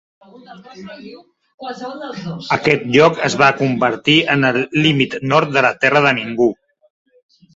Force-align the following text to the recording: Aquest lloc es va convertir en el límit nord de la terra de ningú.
Aquest 2.55 2.87
lloc 2.95 3.21
es 3.27 3.35
va 3.43 3.51
convertir 3.59 4.17
en 4.37 4.49
el 4.51 4.59
límit 4.85 5.15
nord 5.35 5.53
de 5.59 5.63
la 5.67 5.73
terra 5.85 6.01
de 6.07 6.15
ningú. 6.21 6.49